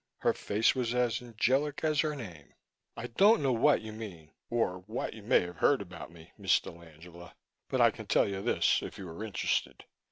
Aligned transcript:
Her 0.21 0.33
face 0.33 0.73
was 0.73 0.95
as 0.95 1.21
angelic 1.21 1.83
as 1.83 1.99
her 1.99 2.15
name. 2.15 2.55
"I 2.97 3.05
don't 3.05 3.39
know 3.43 3.53
what 3.53 3.81
you 3.83 3.93
mean 3.93 4.31
or 4.49 4.79
what 4.87 5.13
you 5.13 5.21
may 5.21 5.41
have 5.41 5.57
heard 5.57 5.79
about 5.79 6.11
me, 6.11 6.31
Miss 6.39 6.59
dell'Angela, 6.59 7.35
but 7.69 7.81
I 7.81 7.91
can 7.91 8.07
tell 8.07 8.27
you 8.27 8.41
this, 8.41 8.81
if 8.81 8.97
you 8.97 9.07
are 9.09 9.23
interested. 9.23 9.85